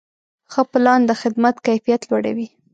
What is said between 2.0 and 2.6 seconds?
لوړوي.